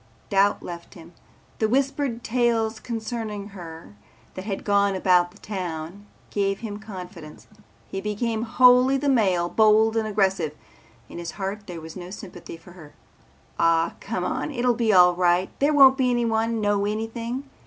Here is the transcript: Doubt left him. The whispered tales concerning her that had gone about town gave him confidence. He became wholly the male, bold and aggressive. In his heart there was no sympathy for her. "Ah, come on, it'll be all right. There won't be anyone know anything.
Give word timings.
Doubt 0.31 0.63
left 0.63 0.95
him. 0.95 1.13
The 1.59 1.69
whispered 1.69 2.23
tales 2.23 2.79
concerning 2.79 3.49
her 3.49 3.93
that 4.33 4.45
had 4.45 4.63
gone 4.63 4.95
about 4.95 5.43
town 5.43 6.07
gave 6.31 6.61
him 6.61 6.79
confidence. 6.79 7.45
He 7.87 8.01
became 8.01 8.41
wholly 8.41 8.97
the 8.97 9.07
male, 9.09 9.47
bold 9.47 9.95
and 9.95 10.07
aggressive. 10.07 10.53
In 11.07 11.19
his 11.19 11.33
heart 11.33 11.67
there 11.67 11.81
was 11.81 11.95
no 11.95 12.09
sympathy 12.09 12.57
for 12.57 12.71
her. 12.71 12.95
"Ah, 13.59 13.93
come 13.99 14.23
on, 14.23 14.49
it'll 14.49 14.73
be 14.73 14.91
all 14.91 15.13
right. 15.13 15.51
There 15.59 15.71
won't 15.71 15.99
be 15.99 16.09
anyone 16.09 16.59
know 16.59 16.85
anything. 16.87 17.47